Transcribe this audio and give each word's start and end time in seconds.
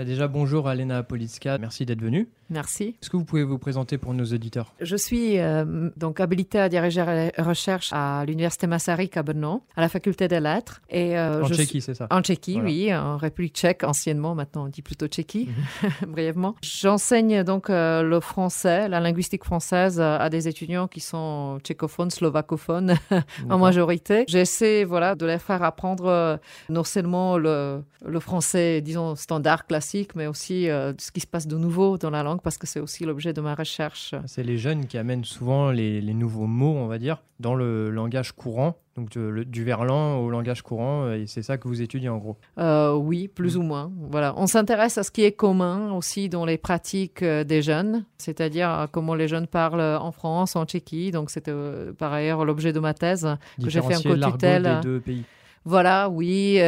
Bah 0.00 0.06
déjà, 0.06 0.28
bonjour 0.28 0.66
Alena 0.66 1.02
Politska, 1.02 1.58
merci 1.58 1.84
d'être 1.84 2.00
venue. 2.00 2.26
Merci. 2.48 2.96
Est-ce 3.00 3.10
que 3.10 3.18
vous 3.18 3.24
pouvez 3.26 3.44
vous 3.44 3.58
présenter 3.58 3.98
pour 3.98 4.14
nos 4.14 4.24
auditeurs? 4.24 4.72
Je 4.80 4.96
suis 4.96 5.38
euh, 5.38 5.90
donc 5.98 6.20
habilitée 6.20 6.58
à 6.58 6.70
diriger 6.70 7.04
la 7.36 7.44
recherche 7.44 7.90
à 7.92 8.24
l'Université 8.26 8.66
Masaryk 8.66 9.18
à 9.18 9.22
Brno, 9.22 9.62
à 9.76 9.82
la 9.82 9.90
faculté 9.90 10.26
des 10.26 10.40
lettres. 10.40 10.80
Et, 10.88 11.18
euh, 11.18 11.44
en 11.44 11.48
Tchéquie, 11.48 11.82
c'est 11.82 11.92
ça 11.92 12.08
En 12.10 12.22
Tchéquie, 12.22 12.60
oui, 12.62 12.92
en 12.94 13.18
République 13.18 13.54
tchèque 13.54 13.84
anciennement, 13.84 14.34
maintenant 14.34 14.64
on 14.64 14.68
dit 14.68 14.80
plutôt 14.80 15.06
Tchéquie, 15.06 15.50
mhm. 15.82 15.90
brièvement. 16.12 16.56
J'enseigne 16.62 17.44
donc 17.44 17.68
euh, 17.68 18.02
le 18.02 18.20
français, 18.20 18.88
la 18.88 19.00
linguistique 19.00 19.44
française 19.44 20.00
à 20.00 20.30
des 20.30 20.48
étudiants 20.48 20.88
qui 20.88 21.00
sont 21.00 21.58
tchécophones, 21.62 22.10
slovacophones 22.10 22.96
en 23.50 23.58
majorité. 23.58 24.24
J'essaie 24.26 24.84
voilà, 24.84 25.14
de 25.14 25.26
les 25.26 25.38
faire 25.38 25.62
apprendre 25.62 26.40
non 26.70 26.84
seulement 26.84 27.36
le, 27.36 27.82
le 28.04 28.18
français, 28.18 28.80
disons, 28.80 29.14
standard, 29.14 29.66
classique, 29.66 29.89
mais 30.14 30.26
aussi 30.26 30.64
ce 30.64 31.10
qui 31.12 31.20
se 31.20 31.26
passe 31.26 31.46
de 31.46 31.56
nouveau 31.56 31.98
dans 31.98 32.10
la 32.10 32.22
langue 32.22 32.40
parce 32.42 32.58
que 32.58 32.66
c'est 32.66 32.80
aussi 32.80 33.04
l'objet 33.04 33.32
de 33.32 33.40
ma 33.40 33.54
recherche. 33.54 34.14
C'est 34.26 34.42
les 34.42 34.58
jeunes 34.58 34.86
qui 34.86 34.98
amènent 34.98 35.24
souvent 35.24 35.70
les, 35.70 36.00
nouveaux 36.14 36.46
mots, 36.46 36.76
on 36.76 36.86
va 36.86 36.98
dire, 36.98 37.22
dans 37.38 37.54
le 37.54 37.90
langage 37.90 38.32
courant, 38.32 38.76
donc 38.96 39.16
du 39.16 39.64
verlan 39.64 40.18
au 40.18 40.30
langage 40.30 40.62
courant, 40.62 41.10
et 41.10 41.26
c'est 41.26 41.42
ça 41.42 41.56
que 41.56 41.68
vous 41.68 41.80
étudiez 41.82 42.08
en 42.08 42.18
gros 42.18 42.36
euh, 42.58 42.94
Oui, 42.94 43.28
plus 43.28 43.56
ou 43.56 43.62
moins. 43.62 43.90
Voilà. 44.10 44.34
On 44.36 44.46
s'intéresse 44.46 44.98
à 44.98 45.02
ce 45.02 45.10
qui 45.10 45.24
est 45.24 45.32
commun 45.32 45.92
aussi 45.92 46.28
dans 46.28 46.44
les 46.44 46.58
pratiques 46.58 47.22
euh, 47.22 47.44
des 47.44 47.62
jeunes, 47.62 48.04
c'est-à-dire 48.18 48.88
comment 48.92 49.14
les 49.14 49.28
jeunes 49.28 49.46
parlent 49.46 49.80
en 49.80 50.12
France, 50.12 50.56
en 50.56 50.64
Tchéquie. 50.64 51.10
Donc 51.10 51.30
c'était 51.30 51.50
euh, 51.50 51.92
par 51.92 52.12
ailleurs 52.12 52.44
l'objet 52.44 52.72
de 52.72 52.80
ma 52.80 52.94
thèse 52.94 53.28
que 53.62 53.70
j'ai 53.70 53.80
fait 53.82 53.96
en 53.96 54.02
co-tutelle. 54.02 54.80
des 54.82 54.88
deux 54.88 55.00
pays. 55.00 55.24
Voilà, 55.64 56.08
oui, 56.08 56.58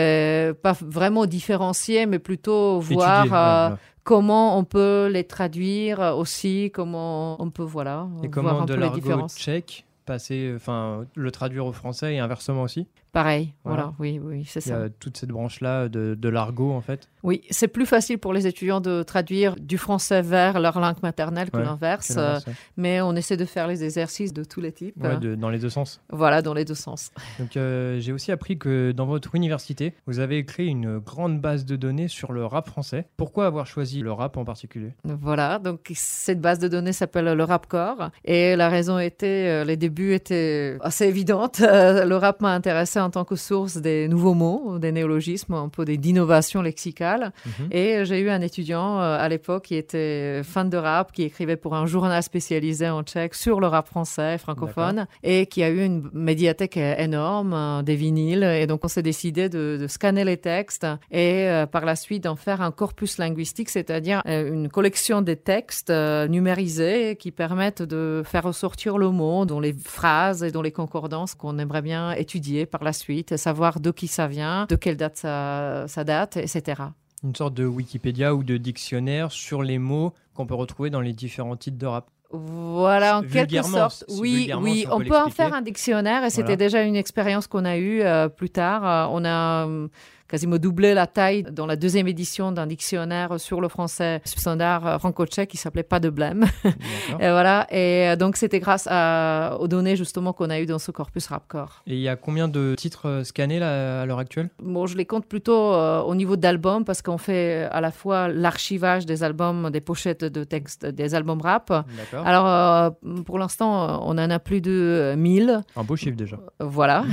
pas 0.62 0.76
vraiment 0.80 1.26
différencier, 1.26 2.06
mais 2.06 2.18
plutôt 2.18 2.80
voir 2.80 3.78
comment 4.04 4.58
on 4.58 4.64
peut 4.64 5.08
les 5.10 5.24
traduire 5.24 6.00
aussi, 6.16 6.70
comment 6.74 7.40
on 7.42 7.50
peut 7.50 7.62
voilà 7.62 8.08
et 8.22 8.28
comment 8.28 8.50
voir 8.50 8.62
un 8.62 8.66
de 8.66 8.74
l'argot 8.74 9.28
tchèque 9.28 9.84
passer, 10.02 10.52
enfin 10.54 11.04
le 11.14 11.30
traduire 11.30 11.66
au 11.66 11.72
français 11.72 12.14
et 12.14 12.18
inversement 12.18 12.62
aussi. 12.62 12.86
Pareil, 13.12 13.52
voilà, 13.62 13.92
oui, 13.98 14.18
oui, 14.22 14.46
c'est 14.46 14.62
ça. 14.62 14.74
Il 14.74 14.80
y 14.80 14.84
a 14.84 14.88
toute 14.88 15.18
cette 15.18 15.28
branche-là 15.28 15.90
de, 15.90 16.16
de 16.18 16.28
l'argot, 16.30 16.72
en 16.72 16.80
fait. 16.80 17.10
Oui, 17.22 17.42
c'est 17.50 17.68
plus 17.68 17.84
facile 17.84 18.18
pour 18.18 18.32
les 18.32 18.46
étudiants 18.46 18.80
de 18.80 19.02
traduire 19.02 19.54
du 19.56 19.76
français 19.76 20.22
vers 20.22 20.58
leur 20.58 20.80
langue 20.80 20.96
maternelle 21.02 21.50
que 21.50 21.58
l'inverse, 21.58 22.14
euh, 22.16 22.38
mais 22.78 23.02
on 23.02 23.14
essaie 23.14 23.36
de 23.36 23.44
faire 23.44 23.66
les 23.66 23.84
exercices 23.84 24.32
de 24.32 24.44
tous 24.44 24.62
les 24.62 24.72
types. 24.72 24.98
dans 24.98 25.50
les 25.50 25.58
deux 25.58 25.68
sens. 25.68 26.00
Voilà, 26.10 26.40
dans 26.40 26.54
les 26.54 26.64
deux 26.64 26.74
sens. 26.74 27.10
Donc, 27.38 27.58
euh, 27.58 28.00
j'ai 28.00 28.12
aussi 28.12 28.32
appris 28.32 28.58
que 28.58 28.92
dans 28.92 29.04
votre 29.04 29.34
université, 29.34 29.92
vous 30.06 30.18
avez 30.18 30.42
créé 30.46 30.68
une 30.68 30.98
grande 30.98 31.38
base 31.38 31.66
de 31.66 31.76
données 31.76 32.08
sur 32.08 32.32
le 32.32 32.46
rap 32.46 32.66
français. 32.66 33.08
Pourquoi 33.18 33.44
avoir 33.44 33.66
choisi 33.66 34.00
le 34.00 34.12
rap 34.12 34.38
en 34.38 34.46
particulier? 34.46 34.94
Voilà, 35.04 35.58
donc 35.58 35.90
cette 35.92 36.40
base 36.40 36.58
de 36.58 36.68
données 36.68 36.94
s'appelle 36.94 37.26
le 37.26 37.44
Rapcore, 37.44 38.08
et 38.24 38.56
la 38.56 38.70
raison 38.70 38.98
était, 38.98 39.48
euh, 39.50 39.64
les 39.64 39.76
débuts 39.76 39.91
étaient 40.00 40.76
assez 40.80 41.06
évidentes. 41.06 41.60
le 41.60 42.14
rap 42.14 42.40
m'a 42.40 42.54
intéressé 42.54 43.00
en 43.00 43.10
tant 43.10 43.24
que 43.24 43.36
source 43.36 43.76
des 43.76 44.08
nouveaux 44.08 44.34
mots, 44.34 44.78
des 44.78 44.92
néologismes, 44.92 45.54
un 45.54 45.68
peu 45.68 45.84
d'innovation 45.84 46.62
lexicale. 46.62 47.32
Mhm. 47.44 47.68
Et 47.70 48.04
j'ai 48.04 48.20
eu 48.20 48.30
un 48.30 48.40
étudiant 48.40 49.00
euh, 49.00 49.16
à 49.18 49.28
l'époque 49.28 49.64
qui 49.64 49.76
était 49.76 50.42
fan 50.44 50.68
de 50.70 50.76
rap, 50.76 51.12
qui 51.12 51.22
écrivait 51.22 51.56
pour 51.56 51.74
un 51.74 51.86
journal 51.86 52.22
spécialisé 52.22 52.88
en 52.88 53.02
tchèque 53.02 53.34
sur 53.34 53.60
le 53.60 53.66
rap 53.66 53.88
français 53.88 54.38
francophone 54.38 55.06
et 55.22 55.46
qui 55.46 55.62
a 55.62 55.70
eu 55.70 55.84
une 55.84 56.08
médiathèque 56.12 56.76
énorme, 56.76 57.52
euh, 57.54 57.82
des 57.82 57.96
vinyles. 57.96 58.44
Et 58.44 58.66
donc 58.66 58.84
on 58.84 58.88
s'est 58.88 59.02
décidé 59.02 59.48
de, 59.48 59.86
scanner 59.88 60.24
les 60.24 60.36
textes 60.36 60.86
et 61.10 61.48
euh, 61.48 61.66
par 61.66 61.84
la 61.84 61.96
suite 61.96 62.24
d'en 62.24 62.36
faire 62.36 62.62
un 62.62 62.70
corpus 62.70 63.18
linguistique, 63.18 63.68
c'est-à-dire 63.68 64.22
une 64.26 64.68
collection 64.68 65.22
des 65.22 65.36
textes 65.36 65.90
numérisés 65.90 67.16
qui 67.16 67.30
permettent 67.30 67.82
de 67.82 68.22
faire 68.24 68.44
ressortir 68.44 68.98
le 68.98 69.10
mot, 69.10 69.44
dont 69.44 69.60
les 69.60 69.72
phrases 69.88 70.42
et 70.42 70.50
dont 70.50 70.62
les 70.62 70.72
concordances 70.72 71.34
qu'on 71.34 71.58
aimerait 71.58 71.82
bien 71.82 72.12
étudier 72.12 72.66
par 72.66 72.84
la 72.84 72.92
suite, 72.92 73.36
savoir 73.36 73.80
de 73.80 73.90
qui 73.90 74.06
ça 74.06 74.26
vient, 74.26 74.66
de 74.68 74.76
quelle 74.76 74.96
date 74.96 75.16
ça, 75.16 75.84
ça 75.88 76.04
date, 76.04 76.36
etc. 76.36 76.82
Une 77.24 77.34
sorte 77.34 77.54
de 77.54 77.64
Wikipédia 77.64 78.34
ou 78.34 78.42
de 78.42 78.56
dictionnaire 78.56 79.30
sur 79.30 79.62
les 79.62 79.78
mots 79.78 80.12
qu'on 80.34 80.46
peut 80.46 80.54
retrouver 80.54 80.90
dans 80.90 81.00
les 81.00 81.12
différents 81.12 81.56
titres 81.56 81.78
de 81.78 81.86
rap. 81.86 82.08
Voilà, 82.32 83.18
en 83.18 83.22
quelque 83.22 83.62
sorte. 83.62 84.04
Oui, 84.08 84.50
oui, 84.58 84.86
on, 84.90 85.00
peut, 85.00 85.16
en 85.16 85.28
faire 85.28 85.52
un 85.52 85.60
dictionnaire 85.60 86.24
et 86.24 86.30
c'était 86.30 86.56
déjà 86.56 86.82
une 86.82 86.96
expérience 86.96 87.46
qu'on 87.46 87.66
a 87.66 87.76
eue 87.76 88.00
euh, 88.00 88.28
plus 88.28 88.48
tard. 88.48 88.86
Euh, 88.86 89.14
on 89.14 89.24
a 89.24 89.64
hum, 89.66 89.90
quasiment 90.32 90.56
doublé 90.56 90.94
la 90.94 91.06
taille 91.06 91.42
dans 91.42 91.66
la 91.66 91.76
deuxième 91.76 92.08
édition 92.08 92.52
d'un 92.52 92.66
dictionnaire 92.66 93.38
sur 93.38 93.60
le 93.60 93.68
français 93.68 94.22
standard 94.24 94.98
franco-tchèque 94.98 95.50
qui 95.50 95.58
s'appelait 95.58 95.82
Pas 95.82 96.00
de 96.00 96.08
blême. 96.08 96.46
et 96.64 97.28
voilà. 97.28 97.66
Et 97.70 98.08
euh, 98.08 98.16
donc, 98.16 98.36
c'était 98.36 98.58
grâce 98.58 98.86
aux 98.86 99.68
données 99.68 99.94
justement 99.94 100.32
qu'on 100.32 100.48
a 100.48 100.58
eues 100.58 100.64
dans 100.64 100.78
ce 100.78 100.90
corpus 100.90 101.26
Rapcore. 101.26 101.82
Et 101.86 101.96
il 101.96 102.00
y 102.00 102.08
a 102.08 102.16
combien 102.16 102.48
de 102.48 102.74
titres 102.78 103.08
euh, 103.08 103.24
scannés 103.24 103.58
là, 103.58 104.00
à 104.00 104.06
l'heure 104.06 104.20
actuelle? 104.20 104.48
Bon, 104.62 104.86
je 104.86 104.96
les 104.96 105.04
compte 105.04 105.26
plutôt 105.26 105.74
euh, 105.74 106.00
au 106.00 106.14
niveau 106.14 106.36
d'albums 106.36 106.86
parce 106.86 107.02
qu'on 107.02 107.18
fait 107.18 107.68
à 107.70 107.82
la 107.82 107.90
fois 107.90 108.28
l'archivage 108.28 109.04
des 109.04 109.24
albums, 109.24 109.68
des 109.68 109.82
pochettes 109.82 110.24
de 110.24 110.44
textes, 110.44 110.86
des 110.86 111.14
albums 111.14 111.42
rap. 111.42 111.86
Alors, 112.24 112.94
pour 113.26 113.38
l'instant, 113.38 114.02
on 114.02 114.12
en 114.12 114.30
a 114.30 114.38
plus 114.38 114.62
de 114.62 115.12
1000. 115.14 115.60
Un 115.76 115.84
beau 115.84 115.96
chiffre 115.96 116.16
déjà. 116.16 116.38
Voilà. 116.58 117.04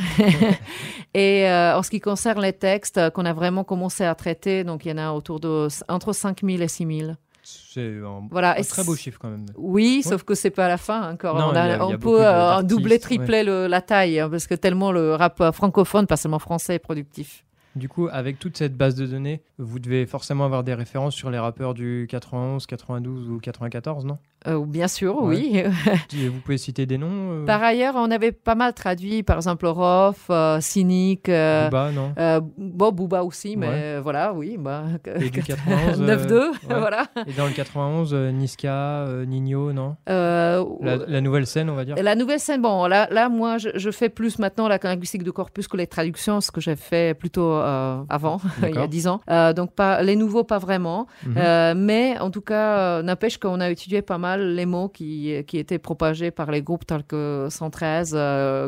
et 1.13 1.46
en 1.50 1.84
ce 1.84 1.90
qui 1.90 2.00
concerne 2.00 2.41
les 2.41 2.53
textes, 2.53 3.09
qu'on 3.12 3.25
a 3.25 3.34
vraiment 3.34 3.64
commencé 3.64 4.03
à 4.03 4.16
traiter. 4.16 4.64
Donc, 4.64 4.86
il 4.86 4.90
y 4.90 4.92
en 4.92 4.97
a 4.97 5.12
autour 5.12 5.40
de 5.40 5.68
entre 5.88 6.14
5 6.14 6.42
000 6.44 6.62
et 6.62 6.68
6 6.68 7.00
000. 7.00 7.12
C'est 7.42 7.97
un, 7.97 8.28
voilà. 8.30 8.56
très 8.64 8.84
beau 8.84 8.96
chiffre 8.96 9.18
quand 9.20 9.30
même. 9.30 9.46
Oui, 9.56 10.03
sauf 10.03 10.24
que 10.24 10.36
c'est 10.36 10.50
pas 10.52 10.66
à 10.66 10.68
la 10.68 10.78
fin 10.78 11.14
encore. 11.14 11.36
on, 11.36 11.98
peut 11.98 12.25
euh, 12.25 12.62
doubler, 12.62 13.00
tripler 13.00 13.44
la 13.44 13.81
taille 13.81 14.19
hein, 14.19 14.30
parce 14.30 14.46
que 14.46 14.56
tellement 14.56 14.92
le 14.92 15.16
rap 15.16 15.52
francophone, 15.53 16.06
pas 16.06 16.18
seulement 16.18 16.40
français, 16.40 16.75
est 16.75 16.80
productif. 16.80 17.44
Du 17.75 17.88
coup, 17.88 18.07
avec 18.12 18.40
toute 18.40 18.57
cette 18.57 18.75
base 18.75 18.96
de 18.96 19.06
données, 19.06 19.44
vous 19.59 19.80
devez 19.80 20.06
forcément 20.07 20.46
avoir 20.46 20.63
des 20.63 20.74
références 20.74 21.13
sur 21.13 21.30
les 21.30 21.38
rappeurs 21.38 21.74
du 21.75 22.07
91, 22.09 22.66
92 22.66 23.30
ou 23.30 23.40
94, 23.40 24.06
non? 24.06 24.18
Euh, 24.47 24.66
Bien 24.66 24.88
sûr, 24.88 25.22
oui. 25.22 25.62
vous 26.13 26.40
pouvez 26.40 26.57
citer 26.57 26.85
des 26.85 26.97
noms 26.97 27.41
euh? 27.41 27.46
Par 27.46 27.62
ailleurs, 27.62 27.96
on 27.97 28.09
avait 28.09 28.31
pas 28.31 28.56
mal 28.56 28.74
traduit, 28.74 29.22
par 29.22 29.35
exemple, 29.35 29.68
Rof, 29.68 30.28
euh, 30.30 30.62
Cynic. 30.62 31.28
Euh, 31.28 31.66
Booba, 31.66 31.91
non? 31.91 32.13
Bon, 32.57 32.91
Booba 32.91 33.24
aussi, 33.24 33.57
mais 33.57 34.00
voilà, 34.00 34.34
oui. 34.34 34.56
Bah, 34.57 34.86
Et 35.19 35.30
du 35.30 35.41
91 35.41 36.01
9-2, 36.01 36.51
voilà. 36.69 37.07
Et 37.28 37.34
dans 37.34 37.46
le 37.46 37.51
91, 37.51 38.13
Niska, 38.34 39.06
Nino, 39.28 39.74
non? 39.74 39.96
La, 40.07 41.22
nouvelle 41.22 41.46
scène, 41.46 41.69
on 41.69 41.75
va 41.75 41.86
dire 41.86 41.96
La 42.01 42.16
nouvelle 42.16 42.40
scène, 42.40 42.62
bon, 42.62 42.88
là, 42.88 43.07
là 43.12 43.30
moi, 43.30 43.57
je, 43.57 43.69
je 43.75 43.91
fais 43.91 44.09
plus 44.09 44.40
maintenant 44.40 44.68
la 44.68 44.80
linguistique 44.81 45.24
de 45.24 45.31
corpus 45.31 45.68
que 45.68 45.78
les 45.78 45.88
traductions, 45.88 46.41
ce 46.41 46.51
que 46.51 46.62
j'ai 46.62 46.75
fait 46.75 47.13
plutôt 47.13 47.59
euh, 47.62 48.03
avant, 48.09 48.40
il 48.64 48.75
y 48.75 48.78
a 48.78 48.88
dix 48.88 49.08
ans. 49.08 49.22
Euh, 49.30 49.53
donc 49.53 49.74
pas, 49.74 50.02
les 50.02 50.16
nouveaux, 50.16 50.44
pas 50.44 50.59
vraiment. 50.59 51.08
Mhm. 51.25 51.36
Euh, 51.38 51.74
mais 51.75 52.18
en 52.20 52.31
tout 52.31 52.42
cas, 52.42 53.02
n'empêche 53.02 53.38
qu'on 53.38 53.59
a 53.59 53.70
étudié 53.70 54.02
pas 54.02 54.18
mal 54.18 54.56
les 54.56 54.66
mots 54.66 54.90
qui, 54.90 55.34
qui 55.47 55.58
étaient 55.58 55.80
propagés 55.80 56.31
par 56.31 56.52
les 56.52 56.62
groupes 56.62 56.86
tels 56.86 57.03
que 57.03 57.48
113, 57.50 58.18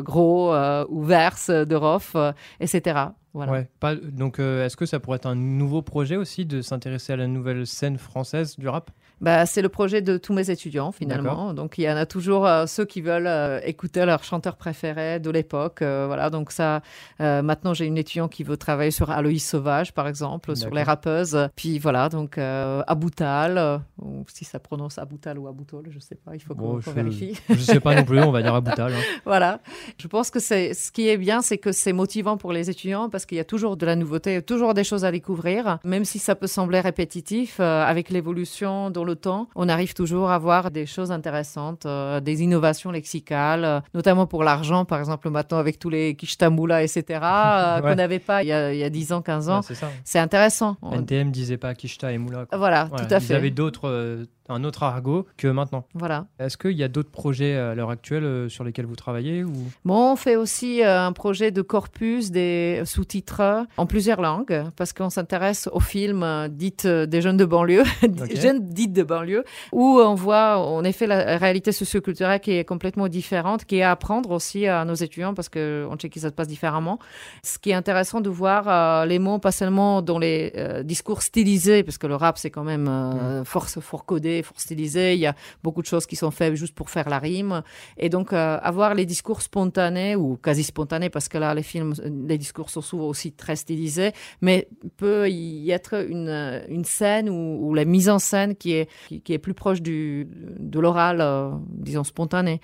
Gros 0.02 0.54
ou 0.88 1.02
Verse 1.02 1.50
de 1.50 1.74
Rof, 1.74 2.16
etc. 2.60 3.06
Voilà. 3.34 3.52
Ouais, 3.52 3.68
pas, 3.80 3.94
donc, 3.94 4.38
est-ce 4.38 4.76
que 4.76 4.86
ça 4.86 5.00
pourrait 5.00 5.16
être 5.16 5.26
un 5.26 5.34
nouveau 5.34 5.82
projet 5.82 6.16
aussi 6.16 6.44
de 6.44 6.60
s'intéresser 6.60 7.12
à 7.14 7.16
la 7.16 7.26
nouvelle 7.26 7.66
scène 7.66 7.98
française 7.98 8.58
du 8.58 8.68
rap? 8.68 8.90
Bah, 9.22 9.46
c'est 9.46 9.62
le 9.62 9.68
projet 9.68 10.02
de 10.02 10.18
tous 10.18 10.32
mes 10.32 10.50
étudiants 10.50 10.90
finalement. 10.90 11.54
Donc 11.54 11.78
il 11.78 11.84
y 11.84 11.90
en 11.90 11.96
a 11.96 12.06
toujours 12.06 12.44
euh, 12.44 12.66
ceux 12.66 12.84
qui 12.84 13.00
veulent 13.00 13.28
euh, 13.28 13.60
écouter 13.64 14.04
leur 14.04 14.24
chanteur 14.24 14.56
préféré 14.56 15.20
de 15.20 15.30
l'époque. 15.30 15.80
Euh, 15.80 16.06
voilà, 16.08 16.28
donc 16.28 16.50
ça. 16.50 16.82
maintenant 17.20 17.72
j'ai 17.72 17.86
une 17.86 17.98
étudiante 17.98 18.32
qui 18.32 18.42
veut 18.42 18.56
travailler 18.56 18.90
sur 18.90 19.10
Aloïs 19.12 19.48
Sauvage 19.48 19.94
par 19.94 20.08
exemple, 20.08 20.56
sur 20.56 20.70
les 20.70 20.82
rappeuses. 20.82 21.48
Puis 21.54 21.78
voilà, 21.78 22.08
donc 22.08 22.36
Aboutal, 22.36 23.80
si 24.26 24.44
ça 24.44 24.58
prononce 24.58 24.98
Aboutal 24.98 25.38
ou 25.38 25.46
Aboutol, 25.46 25.86
je 25.88 26.00
sais 26.00 26.16
pas, 26.16 26.34
il 26.34 26.40
faut 26.40 26.56
qu'on 26.56 26.78
vérifie. 26.78 27.38
Je 27.48 27.54
sais 27.54 27.78
pas 27.78 27.94
non 27.94 28.04
plus, 28.04 28.20
on 28.20 28.32
va 28.32 28.42
dire 28.42 28.54
Aboutal. 28.62 28.92
Hein. 28.92 29.20
voilà, 29.24 29.60
je 29.98 30.08
pense 30.08 30.30
que 30.30 30.40
c'est 30.40 30.74
ce 30.74 30.90
qui 30.90 31.08
est 31.08 31.16
bien, 31.16 31.42
c'est 31.42 31.58
que 31.58 31.70
c'est 31.70 31.92
motivant 31.92 32.36
pour 32.36 32.52
les 32.52 32.70
étudiants 32.70 33.08
parce 33.08 33.21
qu'il 33.26 33.38
y 33.38 33.40
a 33.40 33.44
toujours 33.44 33.76
de 33.76 33.86
la 33.86 33.96
nouveauté, 33.96 34.42
toujours 34.42 34.74
des 34.74 34.84
choses 34.84 35.04
à 35.04 35.10
découvrir, 35.10 35.78
même 35.84 36.04
si 36.04 36.18
ça 36.18 36.34
peut 36.34 36.46
sembler 36.46 36.80
répétitif 36.80 37.60
avec 37.60 38.10
l'évolution 38.10 38.90
dans 38.90 39.04
le 39.04 39.16
temps, 39.16 39.48
on 39.54 39.68
arrive 39.68 39.94
toujours 39.94 40.30
à 40.30 40.38
voir 40.38 40.70
des 40.70 40.86
choses 40.86 41.10
intéressantes, 41.10 41.86
euh, 41.86 42.20
des 42.20 42.42
innovations 42.42 42.90
lexicales, 42.90 43.64
euh, 43.64 43.80
notamment 43.94 44.26
pour 44.26 44.44
l'argent, 44.44 44.84
par 44.84 44.98
exemple, 44.98 45.30
maintenant 45.30 45.58
avec 45.58 45.78
tous 45.78 45.90
les 45.90 46.14
kishtamula, 46.14 46.82
etc., 46.82 47.04
euh, 47.22 47.80
qu'on 47.80 47.94
n'avait 47.94 48.18
pas 48.18 48.42
il 48.42 48.48
y, 48.48 48.52
a, 48.52 48.90
10 48.90 49.12
ans, 49.12 49.22
15 49.22 49.48
ans. 49.48 49.60
c'est 50.04 50.18
intéressant. 50.18 50.76
NTM 50.92 51.30
disait 51.30 51.56
pas 51.56 51.74
kishta 51.74 52.12
et 52.12 52.18
moula. 52.18 52.46
Voilà, 52.52 52.88
tout 52.96 53.04
à 53.10 53.20
fait. 53.20 53.34
Ils 53.34 53.36
avaient 53.36 53.50
d'autres 53.50 54.26
un 54.48 54.64
autre 54.64 54.82
argot 54.82 55.26
que 55.36 55.48
maintenant. 55.48 55.84
Voilà. 55.94 56.26
Est-ce 56.38 56.56
qu'il 56.56 56.72
y 56.72 56.82
a 56.82 56.88
d'autres 56.88 57.10
projets 57.10 57.54
à 57.56 57.74
l'heure 57.74 57.90
actuelle 57.90 58.24
euh, 58.24 58.48
sur 58.48 58.64
lesquels 58.64 58.86
vous 58.86 58.96
travaillez 58.96 59.44
ou... 59.44 59.52
Bon, 59.84 60.12
on 60.12 60.16
fait 60.16 60.36
aussi 60.36 60.82
euh, 60.82 61.06
un 61.06 61.12
projet 61.12 61.50
de 61.50 61.62
corpus 61.62 62.30
des 62.30 62.82
sous-titres 62.84 63.66
en 63.76 63.86
plusieurs 63.86 64.20
langues 64.20 64.64
parce 64.76 64.92
qu'on 64.92 65.10
s'intéresse 65.10 65.68
aux 65.72 65.80
films 65.80 66.22
euh, 66.22 66.48
dites 66.48 66.86
des 66.86 67.20
jeunes 67.20 67.36
de 67.36 67.44
banlieue, 67.44 67.84
jeunes 68.34 68.68
dites 68.68 68.92
de 68.92 69.02
banlieue, 69.02 69.44
où 69.72 69.98
on 70.00 70.14
voit 70.14 70.58
en 70.58 70.84
effet 70.84 71.06
la 71.06 71.38
réalité 71.38 71.72
socioculturelle 71.72 72.40
qui 72.40 72.52
est 72.52 72.64
complètement 72.64 73.08
différente, 73.08 73.64
qui 73.64 73.78
est 73.78 73.82
à 73.82 73.92
apprendre 73.92 74.30
aussi 74.30 74.66
à 74.66 74.84
nos 74.84 74.94
étudiants 74.94 75.34
parce 75.34 75.48
qu'en 75.48 75.96
Tchéquie 75.96 76.20
ça 76.20 76.28
se 76.28 76.34
passe 76.34 76.48
différemment. 76.48 76.98
Ce 77.42 77.58
qui 77.58 77.70
est 77.70 77.74
intéressant 77.74 78.20
de 78.20 78.30
voir 78.30 79.06
les 79.06 79.18
mots 79.18 79.38
pas 79.38 79.52
seulement 79.52 80.02
dans 80.02 80.18
les 80.18 80.52
discours 80.84 81.22
stylisés, 81.22 81.82
parce 81.82 81.98
que 81.98 82.06
le 82.06 82.16
rap 82.16 82.38
c'est 82.38 82.50
quand 82.50 82.64
même 82.64 82.88
euh, 82.88 83.44
fort, 83.44 83.68
fort 83.68 84.04
codé, 84.04 84.31
Il 84.40 85.18
y 85.18 85.26
a 85.26 85.34
beaucoup 85.62 85.82
de 85.82 85.86
choses 85.86 86.06
qui 86.06 86.16
sont 86.16 86.30
faites 86.30 86.54
juste 86.54 86.74
pour 86.74 86.90
faire 86.90 87.08
la 87.08 87.18
rime. 87.18 87.62
Et 87.96 88.08
donc, 88.08 88.32
euh, 88.32 88.58
avoir 88.62 88.94
les 88.94 89.06
discours 89.06 89.42
spontanés 89.42 90.16
ou 90.16 90.36
quasi 90.36 90.62
spontanés, 90.62 91.10
parce 91.10 91.28
que 91.28 91.38
là, 91.38 91.54
les 91.54 91.62
films, 91.62 91.94
les 92.26 92.38
discours 92.38 92.70
sont 92.70 92.80
souvent 92.80 93.06
aussi 93.06 93.32
très 93.32 93.56
stylisés, 93.56 94.12
mais 94.40 94.68
peut 94.96 95.28
y 95.28 95.70
être 95.70 96.06
une, 96.08 96.28
euh, 96.28 96.60
une 96.68 96.84
scène 96.84 97.28
ou, 97.28 97.74
la 97.74 97.84
mise 97.84 98.10
en 98.10 98.18
scène 98.18 98.54
qui 98.54 98.72
est, 98.72 98.88
qui, 99.24 99.32
est 99.32 99.38
plus 99.38 99.54
proche 99.54 99.80
du, 99.80 100.28
de 100.58 100.80
l'oral, 100.80 101.20
euh, 101.20 101.50
disons, 101.68 102.04
spontané. 102.04 102.60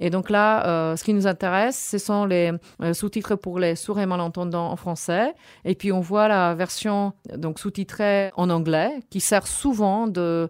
Et 0.00 0.10
donc 0.10 0.30
là, 0.30 0.66
euh, 0.66 0.96
ce 0.96 1.04
qui 1.04 1.14
nous 1.14 1.26
intéresse, 1.26 1.88
ce 1.90 1.98
sont 1.98 2.24
les 2.24 2.52
euh, 2.82 2.94
sous-titres 2.94 3.36
pour 3.36 3.58
les 3.58 3.76
sourds 3.76 4.00
et 4.00 4.06
malentendants 4.06 4.70
en 4.70 4.76
français. 4.76 5.34
Et 5.64 5.74
puis, 5.74 5.92
on 5.92 6.00
voit 6.00 6.28
la 6.28 6.54
version 6.54 7.12
sous-titrée 7.56 8.30
en 8.36 8.50
anglais, 8.50 9.00
qui 9.10 9.20
sert 9.20 9.46
souvent 9.46 10.06
de 10.06 10.48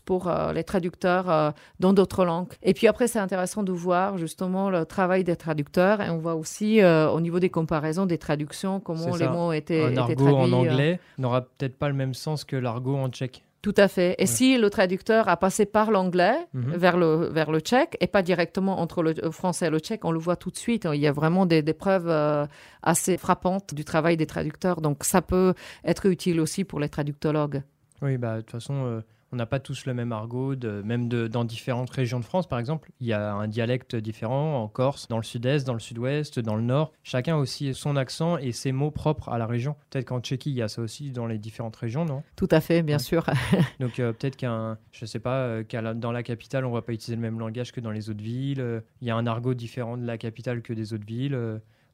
pour 0.00 0.28
euh, 0.28 0.52
les 0.52 0.64
traducteurs 0.64 1.30
euh, 1.30 1.50
dans 1.80 1.92
d'autres 1.92 2.24
langues. 2.24 2.52
Et 2.62 2.74
puis 2.74 2.86
après, 2.88 3.08
c'est 3.08 3.18
intéressant 3.18 3.62
de 3.62 3.72
voir 3.72 4.18
justement 4.18 4.70
le 4.70 4.84
travail 4.84 5.24
des 5.24 5.36
traducteurs. 5.36 6.00
Et 6.00 6.10
on 6.10 6.18
voit 6.18 6.34
aussi 6.34 6.80
euh, 6.82 7.08
au 7.10 7.20
niveau 7.20 7.40
des 7.40 7.50
comparaisons 7.50 8.06
des 8.06 8.18
traductions, 8.18 8.80
comment 8.80 9.16
les 9.16 9.28
mots 9.28 9.52
étaient, 9.52 9.82
un 9.84 9.90
étaient 9.90 9.98
argot 10.00 10.14
traduits. 10.14 10.54
en 10.54 10.58
anglais 10.58 11.00
n'aura 11.18 11.42
peut-être 11.42 11.76
pas 11.78 11.88
le 11.88 11.94
même 11.94 12.14
sens 12.14 12.44
que 12.44 12.56
l'argot 12.56 12.96
en 12.96 13.08
tchèque. 13.08 13.44
Tout 13.60 13.74
à 13.76 13.88
fait. 13.88 14.14
Et 14.18 14.22
Ouais. 14.22 14.26
si 14.26 14.56
le 14.56 14.70
traducteur 14.70 15.28
a 15.28 15.36
passé 15.36 15.66
par 15.66 15.90
l'anglais 15.90 16.36
Mhm. 16.54 16.76
vers, 16.76 16.96
le, 16.96 17.26
vers 17.32 17.50
le 17.50 17.58
tchèque 17.58 17.96
et 18.00 18.06
pas 18.06 18.22
directement 18.22 18.78
entre 18.80 19.02
le 19.02 19.14
français 19.32 19.66
et 19.66 19.70
le 19.70 19.80
tchèque, 19.80 20.04
on 20.04 20.12
le 20.12 20.18
voit 20.20 20.36
tout 20.36 20.50
de 20.52 20.56
suite. 20.56 20.86
Il 20.94 21.00
y 21.00 21.08
a 21.08 21.12
vraiment 21.12 21.44
des, 21.44 21.60
des 21.60 21.72
preuves 21.74 22.08
euh, 22.08 22.46
assez 22.84 23.18
frappantes 23.18 23.74
du 23.74 23.84
travail 23.84 24.16
des 24.16 24.26
traducteurs. 24.26 24.80
Donc 24.80 25.02
ça 25.02 25.22
peut 25.22 25.54
être 25.84 26.06
utile 26.06 26.40
aussi 26.40 26.62
pour 26.62 26.78
les 26.78 26.88
traductologues. 26.88 27.62
Oui, 28.00 28.16
bah, 28.16 28.36
de 28.36 28.40
toute 28.42 28.52
façon, 28.52 28.74
euh, 28.86 29.00
on 29.32 29.36
n'a 29.36 29.46
pas 29.46 29.60
tous 29.60 29.84
le 29.86 29.94
même 29.94 30.12
argot, 30.12 30.54
de- 30.54 30.82
même 30.82 31.08
de- 31.08 31.28
dans 31.28 31.44
différentes 31.44 31.90
régions 31.90 32.18
de 32.20 32.24
France, 32.24 32.46
par 32.48 32.58
exemple. 32.58 32.90
Il 33.00 33.06
y 33.06 33.12
a 33.12 33.34
un 33.34 33.46
dialecte 33.48 33.94
différent 33.96 34.62
en 34.62 34.68
Corse, 34.68 35.08
dans 35.08 35.18
le 35.18 35.22
sud-est, 35.22 35.66
dans 35.66 35.74
le 35.74 35.80
sud-ouest, 35.80 36.38
dans 36.40 36.56
le 36.56 36.62
nord. 36.62 36.92
Chacun 37.02 37.34
a 37.34 37.38
aussi 37.38 37.74
son 37.74 37.96
accent 37.96 38.38
et 38.38 38.52
ses 38.52 38.72
mots 38.72 38.90
propres 38.90 39.28
à 39.28 39.38
la 39.38 39.46
région. 39.46 39.76
Peut-être 39.90 40.06
qu'en 40.06 40.20
Tchéquie, 40.20 40.50
il 40.50 40.56
y 40.56 40.62
a 40.62 40.68
ça 40.68 40.80
aussi 40.82 41.10
dans 41.10 41.26
les 41.26 41.38
différentes 41.38 41.76
régions, 41.76 42.04
non? 42.04 42.22
Tout 42.36 42.48
à 42.50 42.60
fait, 42.60 42.82
bien 42.82 42.96
Ouais. 42.96 43.02
sûr. 43.02 43.24
Donc 43.80 44.00
euh, 44.00 44.12
peut-être 44.12 44.36
qu'un, 44.36 44.78
je 44.92 45.04
sais 45.04 45.18
pas, 45.20 45.36
euh, 45.42 45.62
qu'à 45.64 45.82
la- 45.82 45.94
dans 45.94 46.12
la 46.12 46.22
capitale, 46.22 46.64
on 46.64 46.70
va 46.72 46.82
pas 46.82 46.92
utiliser 46.92 47.16
le 47.16 47.22
même 47.22 47.38
langage 47.38 47.72
que 47.72 47.80
dans 47.80 47.90
les 47.90 48.10
autres 48.10 48.22
villes. 48.22 48.60
Euh, 48.60 48.80
Il 49.02 49.08
y 49.08 49.10
a 49.10 49.16
un 49.16 49.26
argot 49.26 49.54
différent 49.54 49.96
de 49.96 50.06
la 50.06 50.18
capitale 50.18 50.62
que 50.62 50.72
des 50.72 50.92
autres 50.94 51.06
villes. 51.06 51.34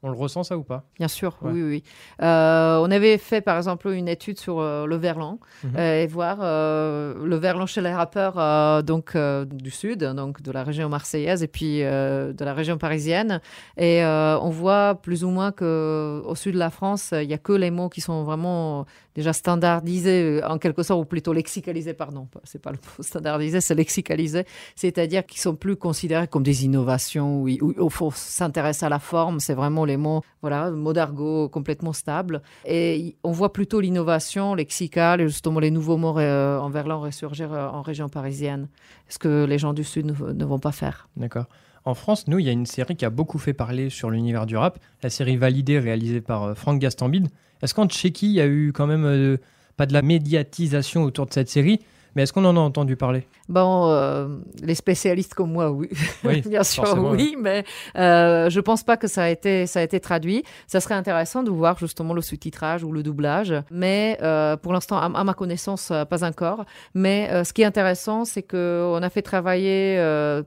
On 0.06 0.10
le 0.10 0.16
ressent 0.16 0.42
ça 0.42 0.56
ou 0.58 0.62
pas? 0.62 0.84
Bien 0.98 1.08
sûr, 1.08 1.34
Ouais. 1.40 1.50
oui, 1.52 1.62
oui. 1.62 1.82
Euh, 2.22 2.78
on 2.82 2.90
avait 2.90 3.16
fait 3.16 3.40
par 3.40 3.56
exemple 3.56 3.88
une 3.88 4.06
étude 4.06 4.38
sur 4.38 4.60
euh, 4.60 4.84
le 4.84 4.96
verlan 4.96 5.38
Mhm. 5.64 5.70
euh, 5.78 6.02
et 6.02 6.06
voir 6.06 6.36
le 6.40 7.36
verlan 7.36 7.64
chez 7.64 7.80
les 7.80 7.92
rappeurs 7.92 8.82
donc 8.84 9.16
du 9.16 9.70
sud, 9.70 10.04
donc 10.04 10.42
de 10.42 10.52
la 10.52 10.62
région 10.62 10.88
marseillaise 10.90 11.42
et 11.42 11.48
puis 11.48 11.78
de 11.80 12.44
la 12.44 12.52
région 12.54 12.76
parisienne. 12.76 13.40
Et 13.78 14.02
on 14.04 14.50
voit 14.50 14.94
plus 14.96 15.24
ou 15.24 15.30
moins 15.30 15.52
que 15.52 16.22
au 16.26 16.34
sud 16.34 16.52
de 16.54 16.58
la 16.58 16.70
France, 16.70 17.12
il 17.12 17.28
y 17.30 17.34
a 17.34 17.38
que 17.38 17.52
les 17.52 17.70
mots 17.70 17.88
qui 17.88 18.00
sont 18.02 18.24
vraiment 18.24 18.84
déjà 19.14 19.32
standardisés 19.32 20.40
en 20.44 20.58
quelque 20.58 20.82
sorte 20.82 21.00
ou 21.00 21.04
plutôt 21.04 21.32
lexicalisés, 21.32 21.94
pardon. 21.94 22.28
C'est 22.44 22.60
pas 22.60 22.70
le 22.72 22.76
mot 22.76 22.82
standardisé, 23.02 23.60
c'est 23.60 23.74
lexicalisé, 23.74 24.44
c'est-à-dire 24.74 25.24
qu'ils 25.24 25.40
sont 25.40 25.54
plus 25.54 25.76
considérés 25.76 26.26
comme 26.28 26.42
des 26.42 26.64
innovations 26.64 27.40
où 27.42 27.48
il 27.48 27.60
faut 27.90 28.10
s'intéresser 28.14 28.86
à 28.86 28.88
la 28.88 28.98
forme. 28.98 29.40
C'est 29.40 29.54
vraiment 29.54 29.84
les 29.84 29.93
mots, 29.96 30.22
voilà, 30.42 30.70
mots 30.70 30.92
d'argot 30.92 31.48
complètement 31.48 31.92
stables. 31.92 32.42
Et 32.64 33.16
on 33.24 33.32
voit 33.32 33.52
plutôt 33.52 33.80
l'innovation 33.80 34.54
lexicale 34.54 35.20
et 35.20 35.28
justement 35.28 35.60
les 35.60 35.70
nouveaux 35.70 35.96
mots 35.96 36.18
euh, 36.18 36.58
en 36.58 36.70
verlan 36.70 37.00
ressurgir 37.00 37.52
euh, 37.52 37.68
en 37.68 37.82
région 37.82 38.08
parisienne. 38.08 38.68
Ce 39.08 39.18
que 39.18 39.44
les 39.44 39.58
gens 39.58 39.72
du 39.72 39.84
Sud 39.84 40.06
ne, 40.06 40.44
vont 40.44 40.58
pas 40.58 40.72
faire. 40.72 41.08
D'accord. 41.16 41.46
En 41.84 41.94
France, 41.94 42.28
nous, 42.28 42.38
il 42.38 42.46
y 42.46 42.48
a 42.48 42.52
une 42.52 42.66
série 42.66 42.96
qui 42.96 43.04
a 43.04 43.10
beaucoup 43.10 43.38
fait 43.38 43.52
parler 43.52 43.90
sur 43.90 44.10
l'univers 44.10 44.46
du 44.46 44.56
rap, 44.56 44.78
la 45.02 45.10
série 45.10 45.36
Validée 45.36 45.78
réalisée 45.78 46.20
par 46.20 46.44
euh, 46.44 46.54
Franck 46.54 46.78
Gastambide. 46.78 47.28
Est-ce 47.62 47.74
qu'en 47.74 47.86
Tchéquie, 47.86 48.26
il 48.26 48.32
y 48.32 48.40
a 48.40 48.46
eu 48.46 48.72
quand 48.74 48.86
même 48.86 49.38
pas 49.76 49.86
de 49.86 49.92
la 49.92 50.02
médiatisation 50.02 51.02
autour 51.04 51.26
de 51.26 51.32
cette 51.32 51.48
série, 51.48 51.80
mais 52.14 52.22
est-ce 52.22 52.32
qu'on 52.32 52.44
en 52.44 52.56
a 52.56 52.60
entendu 52.60 52.96
parler? 52.96 53.26
Bon, 53.48 53.88
euh, 53.90 54.28
les 54.62 54.74
spécialistes 54.74 55.34
comme 55.34 55.52
moi, 55.52 55.70
oui, 55.70 55.88
Oui, 56.24 56.42
bien 56.46 56.62
sûr, 56.62 56.84
oui, 56.98 57.36
mais 57.40 57.64
euh, 57.96 58.48
je 58.50 58.60
pense 58.60 58.82
pas 58.82 58.96
que 58.96 59.06
ça 59.06 59.24
a 59.24 59.28
été 59.28 59.66
ça 59.66 59.80
a 59.80 59.82
été 59.82 60.00
traduit. 60.00 60.44
Ça 60.66 60.80
serait 60.80 60.94
intéressant 60.94 61.42
de 61.42 61.50
voir 61.50 61.78
justement 61.78 62.14
le 62.14 62.22
sous-titrage 62.22 62.82
ou 62.84 62.92
le 62.92 63.02
doublage, 63.02 63.54
mais 63.70 64.18
euh, 64.22 64.56
pour 64.56 64.72
l'instant, 64.72 64.96
à, 64.98 65.06
à 65.06 65.24
ma 65.24 65.34
connaissance, 65.34 65.92
pas 66.08 66.24
encore. 66.24 66.64
Mais 66.94 67.44
ce 67.44 67.52
qui 67.52 67.62
est 67.62 67.66
intéressant, 67.66 68.24
c'est 68.24 68.42
que 68.42 68.88
on 68.92 69.02
a 69.02 69.10
fait 69.10 69.22
travailler 69.22 69.96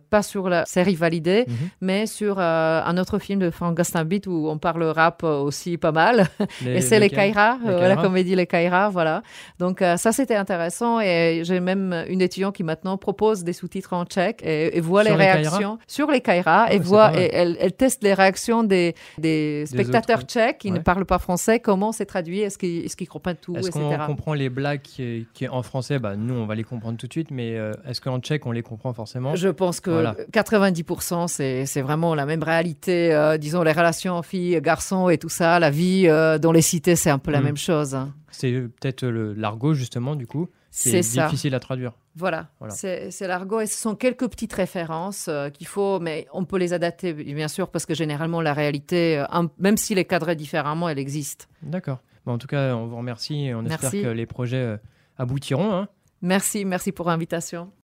pas 0.10 0.22
sur 0.24 0.50
la 0.50 0.66
série 0.66 0.96
validée, 0.96 1.46
Mhm. 1.48 1.56
mais 1.82 2.06
sur 2.08 2.40
un 2.40 2.98
autre 2.98 3.20
film 3.20 3.40
de 3.40 3.50
Frank 3.52 3.76
Gastambit 3.78 4.22
où 4.28 4.50
on 4.50 4.58
parle 4.58 4.84
rap 4.84 5.24
aussi 5.24 5.78
pas 5.78 5.92
mal. 5.92 6.28
et 6.66 6.82
c'est 6.82 7.00
les 7.00 7.10
Kaira, 7.10 7.58
Les 7.66 7.88
la 7.88 7.96
comédie 7.98 8.36
Les 8.36 8.48
Kaira, 8.48 8.90
voilà. 8.90 9.22
Donc 9.60 9.80
ça 9.98 10.12
c'était 10.12 10.36
intéressant 10.36 11.00
et 11.00 11.42
j'ai 11.44 11.57
même 11.60 12.06
une 12.08 12.22
étudiante 12.22 12.56
qui 12.56 12.64
maintenant 12.64 12.98
propose 12.98 13.44
des 13.44 13.54
sous-titres 13.54 13.94
en 13.94 14.06
tchèque 14.06 14.42
et, 14.44 14.78
et 14.78 14.82
voit 14.82 15.04
Sur 15.04 15.18
les 15.18 15.26
réactions 15.26 15.78
sur 15.88 16.10
les 16.12 16.22
Kaira 16.22 16.68
et 16.70 16.78
c'est 16.78 16.84
voit 16.84 17.18
et 17.18 17.30
elle, 17.34 17.58
elle 17.60 17.74
teste 17.74 18.04
les 18.04 18.14
réactions 18.14 18.64
des, 18.64 18.96
des 19.18 19.66
spectateurs 19.66 20.20
autres, 20.20 20.28
tchèques 20.28 20.58
qui 20.60 20.72
ne 20.72 20.80
parlent 20.80 21.06
pas 21.06 21.20
français, 21.20 21.60
comment 21.60 21.92
c'est 21.92 22.06
traduit, 22.06 22.40
est-ce 22.40 22.58
qu'ils 22.58 23.08
comprennent 23.10 23.36
tout, 23.38 23.56
Est-ce 23.56 23.72
qu'on 23.72 23.98
comprend 24.06 24.34
les 24.34 24.50
blagues 24.50 24.82
qui, 24.82 25.28
qui, 25.34 25.48
en 25.48 25.64
français? 25.64 26.00
Bah, 26.00 26.16
Nous, 26.16 26.34
on 26.34 26.46
va 26.46 26.56
les 26.56 26.64
comprendre 26.64 26.98
tout 26.98 27.08
de 27.08 27.12
suite, 27.14 27.32
mais 27.32 27.58
euh, 27.58 27.72
est-ce 27.88 28.02
qu'en 28.02 28.20
tchèque, 28.20 28.46
on 28.46 28.52
les 28.52 28.64
comprend 28.64 28.94
forcément? 28.94 29.36
Je 29.36 29.50
pense 29.50 29.80
que 29.80 29.92
Voilà. 29.92 30.16
90% 30.32 31.28
c'est 31.66 31.82
vraiment 31.82 32.16
la 32.16 32.26
même 32.26 32.44
réalité, 32.44 33.14
euh, 33.14 33.38
disons 33.38 33.64
les 33.64 33.72
relations 33.72 34.22
filles-garçons 34.22 35.10
et 35.10 35.18
tout 35.18 35.30
ça, 35.30 35.60
la 35.60 35.70
vie 35.70 36.06
euh, 36.08 36.38
dans 36.38 36.52
les 36.52 36.62
cités 36.62 36.96
c'est 36.96 37.10
un 37.10 37.20
peu 37.20 37.32
la 37.32 37.42
Mm. 37.42 37.44
même 37.44 37.58
chose. 37.58 37.96
hein. 37.96 38.14
C'est 38.30 38.52
peut-être 38.52 39.06
l'argot, 39.08 39.74
justement, 39.74 40.16
du 40.16 40.28
coup, 40.28 40.48
C'est 40.70 41.00
difficile 41.02 41.56
à 41.56 41.60
traduire. 41.60 41.94
Voilà, 42.16 42.50
Voilà. 42.60 42.74
c'est 42.74 43.28
l'argot 43.28 43.60
et 43.62 43.68
ce 43.68 43.80
sont 43.80 43.96
quelques 43.96 44.28
petites 44.28 44.54
références 44.54 45.28
euh, 45.28 45.50
qu'il 45.50 45.68
faut, 45.68 46.00
mais 46.00 46.28
on 46.34 46.46
peut 46.46 46.58
les 46.58 46.74
adapter 46.74 47.14
bien 47.14 47.48
sûr 47.48 47.70
parce 47.70 47.86
que 47.86 47.94
généralement 47.94 48.42
la 48.42 48.54
réalité, 48.54 49.20
euh, 49.20 49.48
même 49.60 49.78
s'il 49.78 49.98
est 50.00 50.06
cadré 50.06 50.36
différemment, 50.36 50.90
elle 50.90 51.00
existe. 51.00 51.48
D'accord. 51.62 52.00
Bon, 52.26 52.34
en 52.34 52.38
tout 52.38 52.48
cas, 52.48 52.76
on 52.76 52.88
vous 52.88 52.98
remercie 52.98 53.46
et 53.46 53.56
on 53.56 53.66
espère 53.66 53.92
que 53.92 54.08
les 54.08 54.26
projets 54.26 54.58
euh, 54.58 54.78
aboutiront. 55.18 55.74
hein. 55.74 55.88
Merci, 56.22 56.66
merci 56.66 56.92
pour 56.92 57.08
l'invitation. 57.08 57.72